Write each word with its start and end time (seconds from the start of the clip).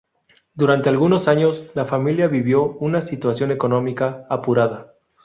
Durante 0.55 0.89
algunos 0.89 1.27
años, 1.27 1.65
la 1.75 1.85
familia 1.85 2.27
vivió 2.27 2.71
una 2.79 3.03
situación 3.03 3.51
económica 3.51 4.25
apurada. 4.31 4.95